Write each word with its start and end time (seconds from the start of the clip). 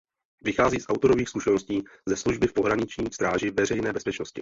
Vychází 0.43 0.79
z 0.79 0.85
autorových 0.89 1.29
zkušeností 1.29 1.83
ze 2.05 2.17
služby 2.17 2.47
v 2.47 2.53
Pohraniční 2.53 3.07
stráži 3.11 3.51
Veřejné 3.51 3.93
bezpečnosti. 3.93 4.39